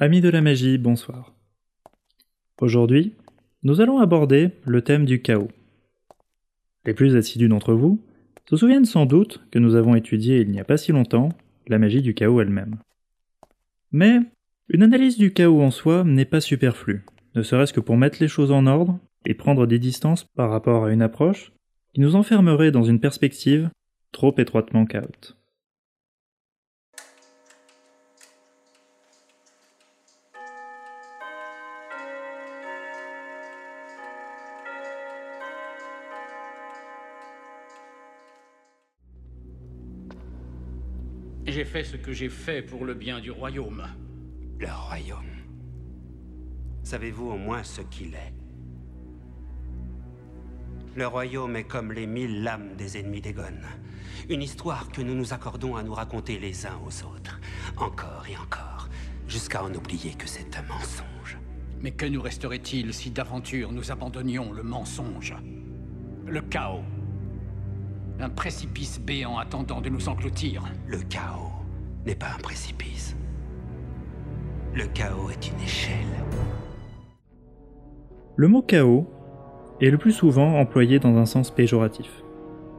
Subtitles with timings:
[0.00, 1.34] Amis de la magie, bonsoir.
[2.60, 3.16] Aujourd'hui,
[3.64, 5.48] nous allons aborder le thème du chaos.
[6.84, 8.00] Les plus assidus d'entre vous
[8.48, 11.30] se souviennent sans doute que nous avons étudié il n'y a pas si longtemps
[11.66, 12.76] la magie du chaos elle-même.
[13.90, 14.20] Mais
[14.68, 17.04] une analyse du chaos en soi n'est pas superflue,
[17.34, 20.84] ne serait-ce que pour mettre les choses en ordre et prendre des distances par rapport
[20.84, 21.50] à une approche
[21.92, 23.68] qui nous enfermerait dans une perspective
[24.12, 25.34] trop étroitement chaotique.
[41.58, 43.82] J'ai fait ce que j'ai fait pour le bien du royaume.
[44.60, 45.34] Le royaume.
[46.84, 48.32] Savez-vous au moins ce qu'il est?
[50.94, 53.58] Le royaume est comme les mille lames des ennemis d'Egon.
[54.28, 57.40] Une histoire que nous nous accordons à nous raconter les uns aux autres,
[57.76, 58.88] encore et encore,
[59.26, 61.38] jusqu'à en oublier que c'est un mensonge.
[61.80, 65.34] Mais que nous resterait-il si d'aventure nous abandonnions le mensonge?
[66.24, 66.84] Le chaos
[68.20, 70.64] un précipice béant attendant de nous engloutir.
[70.86, 71.52] Le chaos
[72.06, 73.16] n'est pas un précipice.
[74.74, 75.94] Le chaos est une échelle.
[78.36, 79.06] Le mot chaos
[79.80, 82.10] est le plus souvent employé dans un sens péjoratif,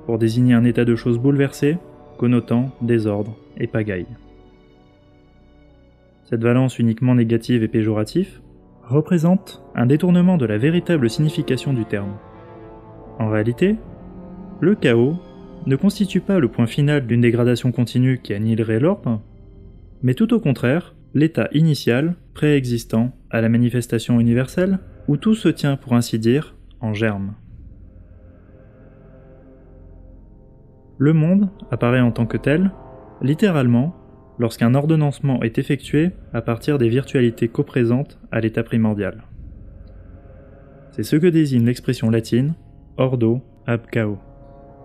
[0.05, 1.77] pour désigner un état de choses bouleversé,
[2.17, 4.07] connotant désordre et pagaille.
[6.25, 8.41] Cette valence uniquement négative et péjorative
[8.83, 12.17] représente un détournement de la véritable signification du terme.
[13.19, 13.77] En réalité,
[14.59, 15.17] le chaos
[15.65, 19.21] ne constitue pas le point final d'une dégradation continue qui annihilerait l'ordre,
[20.01, 25.75] mais tout au contraire, l'état initial, préexistant à la manifestation universelle, où tout se tient
[25.75, 27.33] pour ainsi dire en germe.
[30.97, 32.71] Le monde apparaît en tant que tel,
[33.21, 33.95] littéralement,
[34.37, 39.23] lorsqu'un ordonnancement est effectué à partir des virtualités coprésentes à l'état primordial.
[40.91, 42.55] C'est ce que désigne l'expression latine
[42.97, 44.19] ordo ab chaos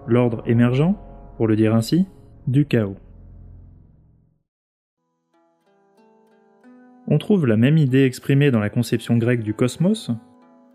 [0.07, 0.95] l'ordre émergent,
[1.37, 2.07] pour le dire ainsi,
[2.47, 2.97] du chaos.
[7.07, 10.11] On trouve la même idée exprimée dans la conception grecque du cosmos,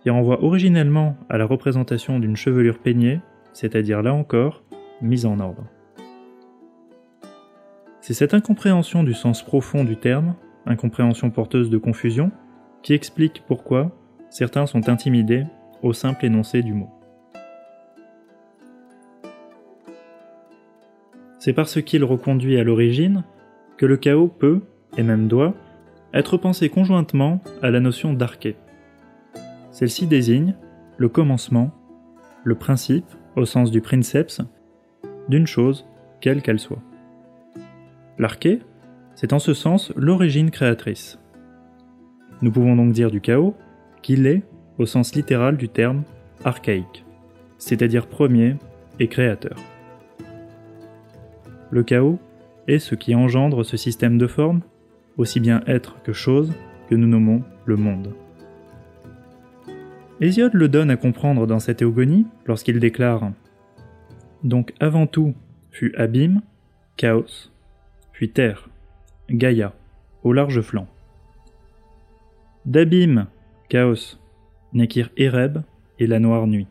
[0.02, 3.20] qui renvoie originellement à la représentation d'une chevelure peignée,
[3.54, 4.64] c'est-à-dire là encore,
[5.02, 5.66] mise en ordre.
[8.02, 10.36] C'est cette incompréhension du sens profond du terme,
[10.66, 12.32] incompréhension porteuse de confusion,
[12.84, 13.92] qui explique pourquoi
[14.30, 15.46] certains sont intimidés
[15.82, 16.90] au simple énoncé du mot.
[21.40, 23.24] C'est parce qu'il reconduit à l'origine
[23.78, 24.62] que le chaos peut,
[24.98, 25.54] et même doit,
[26.14, 28.58] être pensé conjointement à la notion d'arché.
[29.72, 30.56] Celle-ci désigne
[30.98, 31.72] le commencement,
[32.44, 33.06] le principe,
[33.38, 34.42] au sens du princeps,
[35.30, 35.86] d'une chose,
[36.20, 36.82] quelle qu'elle soit.
[38.18, 38.60] L'arché,
[39.16, 41.20] c'est en ce sens l'origine créatrice.
[42.42, 43.56] Nous pouvons donc dire du chaos
[44.02, 44.44] qu'il est,
[44.78, 46.04] au sens littéral du terme,
[46.44, 47.06] archaïque,
[47.58, 48.56] c'est-à-dire premier
[49.00, 49.58] et créateur.
[51.72, 52.20] Le chaos
[52.68, 54.62] est ce qui engendre ce système de formes,
[55.18, 56.54] aussi bien être que chose,
[56.90, 58.14] que nous nommons le monde.
[60.22, 63.32] Hésiode le donne à comprendre dans cette théogonie lorsqu'il déclare
[64.44, 65.34] Donc avant tout
[65.72, 66.42] fut abîme,
[66.98, 67.52] chaos,
[68.12, 68.70] puis terre,
[69.30, 69.74] Gaïa,
[70.24, 70.88] au large flanc.
[72.66, 73.28] D'abîme,
[73.70, 74.18] chaos,
[74.74, 75.60] naquirent Ereb
[76.00, 76.68] et la noire nuit.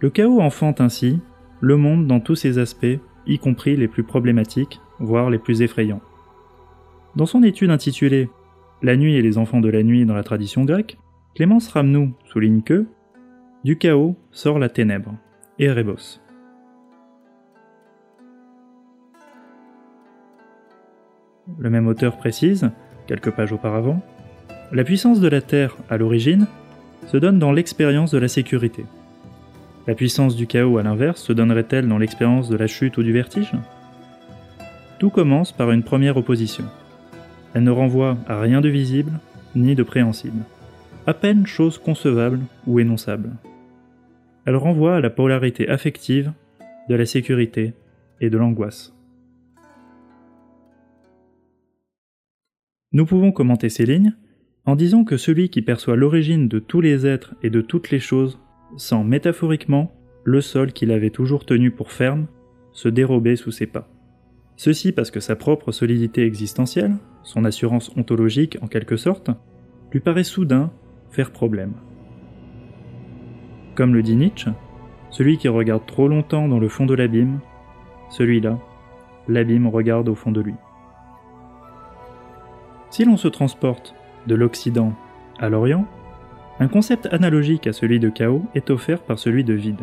[0.00, 1.20] Le chaos enfante ainsi
[1.64, 6.02] le monde dans tous ses aspects, y compris les plus problématiques, voire les plus effrayants.
[7.16, 8.28] Dans son étude intitulée
[8.82, 10.98] La nuit et les enfants de la nuit dans la tradition grecque,
[11.34, 12.84] Clémence Ramnou souligne que
[13.64, 15.14] Du chaos sort la ténèbre,
[15.58, 16.20] Erebos.
[21.58, 22.70] Le même auteur précise,
[23.06, 24.02] quelques pages auparavant,
[24.70, 26.46] La puissance de la Terre, à l'origine,
[27.06, 28.84] se donne dans l'expérience de la sécurité.
[29.86, 33.12] La puissance du chaos, à l'inverse, se donnerait-elle dans l'expérience de la chute ou du
[33.12, 33.52] vertige?
[34.98, 36.64] Tout commence par une première opposition.
[37.52, 39.12] Elle ne renvoie à rien de visible
[39.54, 40.42] ni de préhensible,
[41.06, 43.32] à peine chose concevable ou énonçable.
[44.46, 46.32] Elle renvoie à la polarité affective
[46.88, 47.74] de la sécurité
[48.22, 48.94] et de l'angoisse.
[52.92, 54.14] Nous pouvons commenter ces lignes
[54.64, 58.00] en disant que celui qui perçoit l'origine de tous les êtres et de toutes les
[58.00, 58.38] choses
[58.76, 59.92] sent métaphoriquement
[60.24, 62.26] le sol qu'il avait toujours tenu pour ferme
[62.72, 63.88] se dérober sous ses pas.
[64.56, 69.30] Ceci parce que sa propre solidité existentielle, son assurance ontologique en quelque sorte,
[69.92, 70.70] lui paraît soudain
[71.10, 71.72] faire problème.
[73.74, 74.50] Comme le dit Nietzsche,
[75.10, 77.40] celui qui regarde trop longtemps dans le fond de l'abîme,
[78.10, 78.58] celui-là,
[79.28, 80.54] l'abîme regarde au fond de lui.
[82.90, 83.94] Si l'on se transporte
[84.26, 84.92] de l'Occident
[85.38, 85.86] à l'Orient,
[86.60, 89.82] un concept analogique à celui de chaos est offert par celui de vide.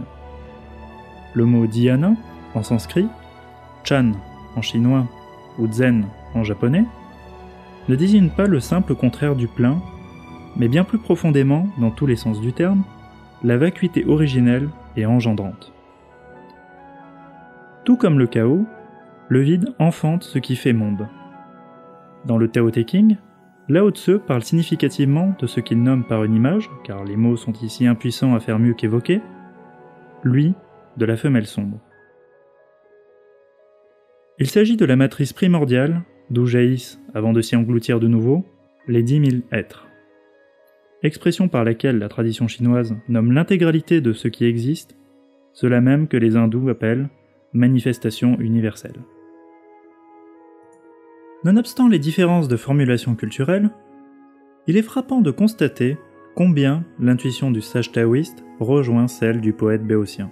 [1.33, 2.13] Le mot dhyana
[2.55, 3.07] en sanskrit,
[3.83, 4.11] chan
[4.55, 5.07] en chinois
[5.57, 6.85] ou zen en japonais
[7.89, 9.81] ne désigne pas le simple contraire du plein,
[10.55, 12.83] mais bien plus profondément, dans tous les sens du terme,
[13.43, 15.73] la vacuité originelle et engendrante.
[17.83, 18.65] Tout comme le chaos,
[19.27, 21.07] le vide enfante ce qui fait monde.
[22.25, 23.17] Dans le Tao Te King,
[23.71, 27.53] Lao Tse parle significativement de ce qu'il nomme par une image, car les mots sont
[27.53, 29.21] ici impuissants à faire mieux qu'évoquer,
[30.25, 30.53] lui
[30.97, 31.79] de la femelle sombre.
[34.39, 38.45] Il s'agit de la matrice primordiale d'où jaillissent, avant de s'y engloutir de nouveau,
[38.89, 39.87] les dix mille êtres.
[41.01, 44.97] Expression par laquelle la tradition chinoise nomme l'intégralité de ce qui existe,
[45.53, 47.07] cela même que les hindous appellent
[47.53, 48.99] manifestation universelle.
[51.43, 53.71] Nonobstant les différences de formulation culturelle,
[54.67, 55.97] il est frappant de constater
[56.35, 60.31] combien l'intuition du sage taoïste rejoint celle du poète béotien.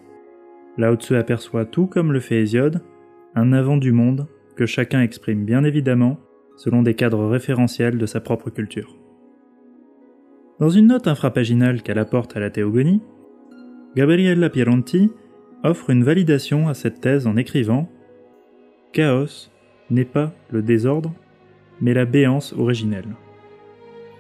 [0.78, 2.84] Lao Tzu aperçoit tout comme le fait Hésiode,
[3.34, 6.20] un avant du monde que chacun exprime bien évidemment
[6.58, 8.96] selon des cadres référentiels de sa propre culture.
[10.60, 13.02] Dans une note infrapaginale qu'elle apporte à la théogonie,
[13.96, 15.12] Gabriella Pieronti
[15.64, 17.90] offre une validation à cette thèse en écrivant
[18.94, 19.50] Chaos
[19.92, 21.12] n'est pas le désordre,
[21.82, 23.08] mais la béance originelle.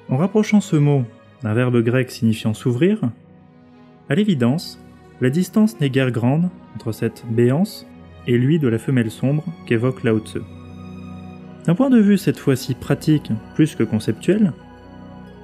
[0.09, 1.03] En rapprochant ce mot
[1.43, 2.99] d'un verbe grec signifiant s'ouvrir,
[4.09, 4.79] à l'évidence,
[5.21, 7.85] la distance n'est guère grande entre cette béance
[8.27, 10.39] et lui de la femelle sombre qu'évoque Lao Tse.
[11.65, 14.53] D'un point de vue cette fois-ci pratique plus que conceptuel,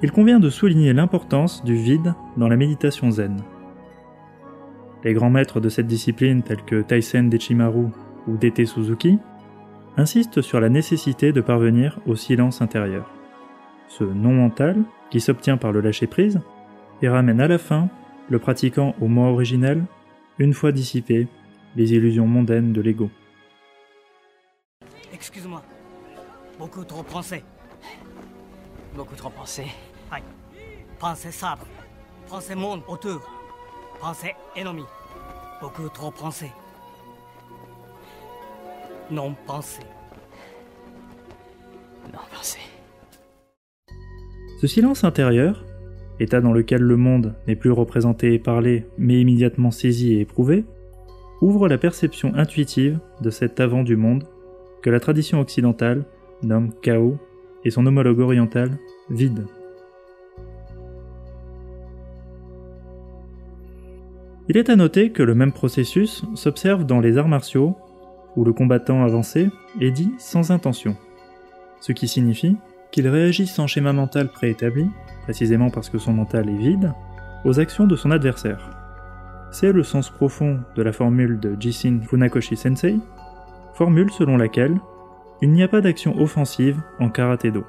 [0.02, 3.36] il convient de souligner l'importance du vide dans la méditation zen.
[5.04, 7.86] Les grands maîtres de cette discipline tels que Taisen Dechimaru
[8.26, 9.18] ou Dete Suzuki
[9.96, 13.10] insistent sur la nécessité de parvenir au silence intérieur,
[13.88, 16.40] ce non mental qui s'obtient par le lâcher-prise
[17.02, 17.88] et ramène à la fin
[18.28, 19.84] le pratiquant au moi originel
[20.38, 21.28] une fois dissipé
[21.76, 23.10] les illusions mondaines de l'ego.
[25.12, 25.62] Excuse-moi.
[26.58, 27.42] Beaucoup trop pensé.
[28.94, 29.64] Beaucoup trop pensé.
[31.30, 31.66] Sabre.
[32.56, 33.20] Monde autour.
[34.56, 34.84] Ennemi.
[35.60, 36.50] Beaucoup trop pensé.
[39.10, 39.80] Non pensé.
[42.12, 42.58] Non pensé.
[44.60, 45.64] Ce silence intérieur,
[46.18, 50.64] état dans lequel le monde n'est plus représenté et parlé, mais immédiatement saisi et éprouvé,
[51.40, 54.24] ouvre la perception intuitive de cet avant du monde
[54.82, 56.04] que la tradition occidentale
[56.42, 57.18] nomme chaos
[57.64, 58.70] et son homologue oriental
[59.10, 59.46] vide.
[64.48, 67.76] Il est à noter que le même processus s'observe dans les arts martiaux,
[68.36, 69.50] où le combattant avancé
[69.80, 70.96] est dit sans intention,
[71.80, 72.56] ce qui signifie
[72.90, 74.88] qu'il réagit sans schéma mental préétabli,
[75.22, 76.92] précisément parce que son mental est vide,
[77.44, 78.70] aux actions de son adversaire.
[79.50, 82.98] C'est le sens profond de la formule de Jisin Funakoshi Sensei,
[83.74, 84.78] formule selon laquelle
[85.42, 87.64] il n'y a pas d'action offensive en karaté-do.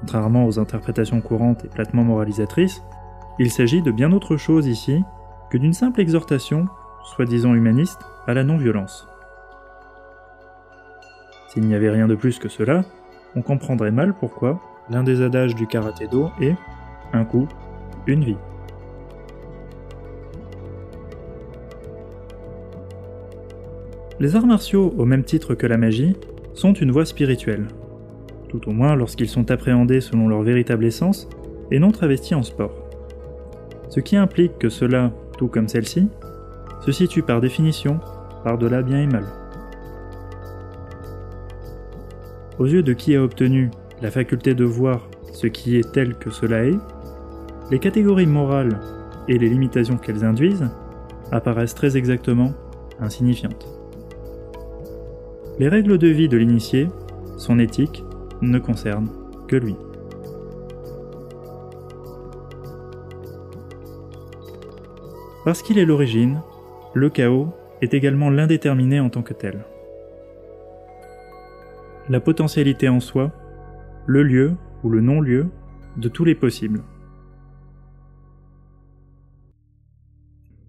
[0.00, 2.82] Contrairement aux interprétations courantes et platement moralisatrices,
[3.38, 5.02] il s'agit de bien autre chose ici
[5.50, 6.66] que d'une simple exhortation,
[7.04, 9.06] soi-disant humaniste, à la non-violence.
[11.48, 12.84] S'il n'y avait rien de plus que cela,
[13.34, 16.54] on comprendrait mal pourquoi l'un des adages du karaté-do est
[17.12, 17.48] un coup,
[18.06, 18.36] une vie.
[24.20, 26.14] Les arts martiaux, au même titre que la magie,
[26.54, 27.68] sont une voie spirituelle,
[28.48, 31.28] tout au moins lorsqu'ils sont appréhendés selon leur véritable essence
[31.70, 32.74] et non travestis en sport.
[33.88, 36.08] Ce qui implique que cela, tout comme celle-ci,
[36.80, 38.00] se situe par définition
[38.44, 39.24] par-delà bien et mal.
[42.58, 43.70] Aux yeux de qui a obtenu
[44.02, 46.78] la faculté de voir ce qui est tel que cela est,
[47.70, 48.80] les catégories morales
[49.28, 50.68] et les limitations qu'elles induisent
[51.30, 52.52] apparaissent très exactement
[52.98, 53.66] insignifiantes.
[55.58, 56.88] Les règles de vie de l'initié,
[57.36, 58.04] son éthique,
[58.40, 59.10] ne concernent
[59.46, 59.76] que lui.
[65.44, 66.40] Parce qu'il est l'origine,
[66.94, 67.48] le chaos
[67.82, 69.64] est également l'indéterminé en tant que tel.
[72.08, 73.32] La potentialité en soi,
[74.06, 75.46] le lieu ou le non-lieu
[75.96, 76.82] de tous les possibles.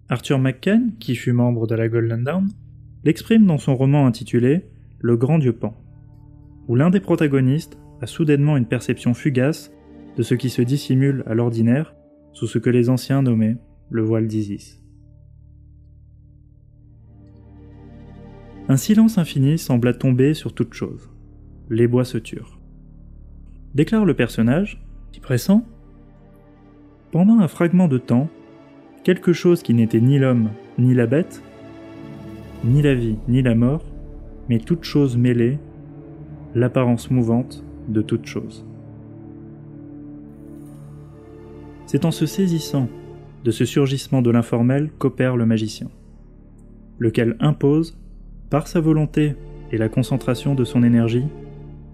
[0.09, 2.49] Arthur McCann, qui fut membre de la Golden Dawn,
[3.03, 5.73] l'exprime dans son roman intitulé le grand dieu Pan,
[6.67, 9.71] où l'un des protagonistes a soudainement une perception fugace
[10.17, 11.95] de ce qui se dissimule à l'ordinaire
[12.33, 13.57] sous ce que les anciens nommaient
[13.89, 14.80] le voile d'Isis.
[18.71, 21.09] Un silence infini sembla tomber sur toute chose.
[21.69, 22.57] Les bois se turent.
[23.75, 25.61] Déclare le personnage, qui pressent
[27.11, 28.29] Pendant un fragment de temps,
[29.03, 31.43] quelque chose qui n'était ni l'homme ni la bête,
[32.63, 33.83] ni la vie ni la mort,
[34.47, 35.59] mais toute chose mêlée,
[36.55, 38.65] l'apparence mouvante de toute chose.
[41.87, 42.87] C'est en se saisissant
[43.43, 45.89] de ce surgissement de l'informel qu'opère le magicien,
[46.99, 48.00] lequel impose,
[48.51, 49.35] par sa volonté
[49.71, 51.25] et la concentration de son énergie,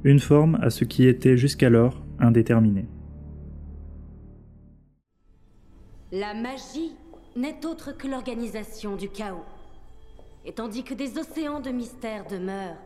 [0.04, 2.88] une forme à ce qui était jusqu'alors indéterminé.
[6.12, 6.96] La magie
[7.36, 9.46] n'est autre que l'organisation du chaos.
[10.46, 12.82] Et tandis que des océans de mystères demeurent,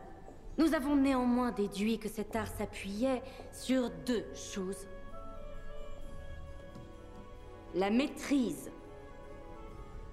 [0.58, 4.86] nous avons néanmoins déduit que cet art s'appuyait sur deux choses.
[7.74, 8.70] La maîtrise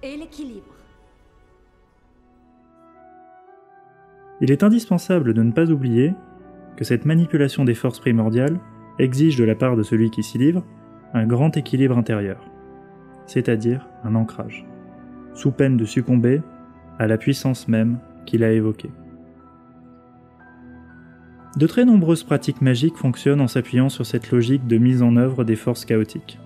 [0.02, 0.79] et l'équilibre.
[4.40, 6.14] Il est indispensable de ne pas oublier
[6.76, 8.58] que cette manipulation des forces primordiales
[8.98, 10.64] exige de la part de celui qui s'y livre
[11.12, 12.38] un grand équilibre intérieur,
[13.26, 14.64] c'est-à-dire un ancrage,
[15.34, 16.40] sous peine de succomber
[16.98, 18.90] à la puissance même qu'il a évoquée.
[21.56, 25.44] De très nombreuses pratiques magiques fonctionnent en s'appuyant sur cette logique de mise en œuvre
[25.44, 26.38] des forces chaotiques,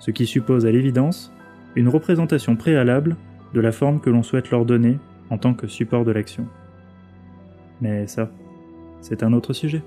[0.00, 1.32] ce qui suppose à l'évidence
[1.76, 3.16] une représentation préalable
[3.54, 4.98] de la forme que l'on souhaite leur donner
[5.30, 6.46] en tant que support de l'action.
[7.80, 8.30] Mais ça,
[9.00, 9.82] c'est un autre sujet.